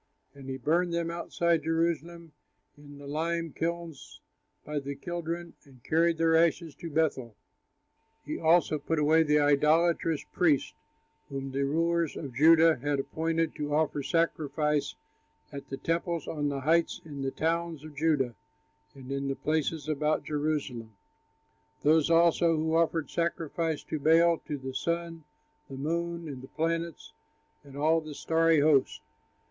And 0.33 0.49
he 0.49 0.57
burned 0.57 0.95
them 0.95 1.11
outside 1.11 1.61
Jerusalem 1.61 2.31
in 2.75 2.97
the 2.97 3.05
lime 3.05 3.53
kilns 3.53 4.19
by 4.65 4.79
the 4.79 4.95
Kidron, 4.95 5.53
and 5.63 5.83
carried 5.83 6.17
their 6.17 6.35
ashes 6.35 6.73
to 6.77 6.89
Bethel. 6.89 7.35
He 8.25 8.39
also 8.39 8.79
put 8.79 8.97
away 8.97 9.21
the 9.21 9.37
idolatrous 9.39 10.25
priests, 10.33 10.73
whom 11.29 11.51
the 11.51 11.65
rulers 11.65 12.17
of 12.17 12.33
Judah 12.33 12.77
had 12.77 12.99
appointed 12.99 13.53
to 13.57 13.75
offer 13.75 14.01
sacrifice 14.01 14.95
at 15.51 15.69
the 15.69 15.77
temples 15.77 16.27
on 16.27 16.49
the 16.49 16.61
heights 16.61 16.99
in 17.05 17.21
the 17.21 17.29
towns 17.29 17.83
of 17.85 17.95
Judah 17.95 18.33
and 18.95 19.11
in 19.11 19.27
the 19.27 19.35
places 19.35 19.87
about 19.87 20.23
Jerusalem; 20.23 20.95
those 21.83 22.09
also 22.09 22.57
who 22.57 22.73
offered 22.75 23.11
sacrifices 23.11 23.83
to 23.83 23.99
Baal, 23.99 24.39
to 24.47 24.57
the 24.57 24.73
sun, 24.73 25.25
the 25.69 25.77
moon, 25.77 26.27
and 26.27 26.41
the 26.41 26.47
planets 26.47 27.13
and 27.63 27.77
all 27.77 28.01
the 28.01 28.15
starry 28.15 28.61
host. 28.61 28.99